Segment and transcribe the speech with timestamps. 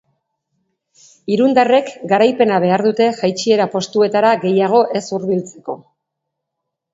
[1.33, 5.79] Irundarrek garaipena behar dute jaitsiera postuetara gehiago ez hurbiltzeko.